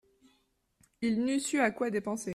Il 1.03 1.23
n'eût 1.23 1.39
su 1.39 1.59
à 1.59 1.69
quoi 1.69 1.91
dépenser. 1.91 2.29